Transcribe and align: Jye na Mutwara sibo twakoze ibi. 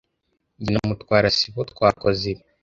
Jye 0.63 0.71
na 0.73 0.81
Mutwara 0.89 1.27
sibo 1.37 1.61
twakoze 1.71 2.23
ibi. 2.31 2.43